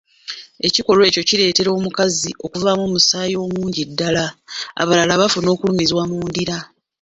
[0.67, 4.25] Ekikolwa ekyo kireetera omukazi okuvaamu omusaayi omungi ddala,
[4.81, 6.57] abalala bafuna okulumizibwa mu ndira,